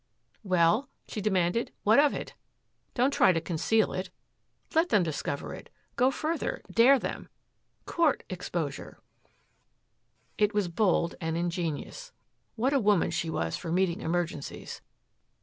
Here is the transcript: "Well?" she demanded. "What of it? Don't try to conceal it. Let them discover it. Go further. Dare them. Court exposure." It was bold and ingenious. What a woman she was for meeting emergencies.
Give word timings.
"Well?" 0.41 0.89
she 1.07 1.21
demanded. 1.21 1.71
"What 1.83 1.99
of 1.99 2.11
it? 2.11 2.33
Don't 2.95 3.11
try 3.13 3.31
to 3.33 3.39
conceal 3.39 3.93
it. 3.93 4.09
Let 4.73 4.89
them 4.89 5.03
discover 5.03 5.53
it. 5.53 5.69
Go 5.95 6.09
further. 6.09 6.63
Dare 6.71 6.97
them. 6.97 7.29
Court 7.85 8.23
exposure." 8.27 8.97
It 10.39 10.55
was 10.55 10.69
bold 10.69 11.13
and 11.21 11.37
ingenious. 11.37 12.13
What 12.55 12.73
a 12.73 12.79
woman 12.79 13.11
she 13.11 13.29
was 13.29 13.57
for 13.57 13.71
meeting 13.71 14.01
emergencies. 14.01 14.81